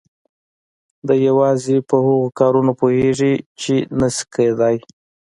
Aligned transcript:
دی 1.07 1.17
يوازې 1.29 1.75
پر 1.87 1.95
هغو 2.05 2.33
کارونو 2.39 2.71
پوهېږي 2.79 3.33
چې 3.61 3.75
نه 3.99 4.07
شي 4.15 4.23
کېدای. 4.33 4.75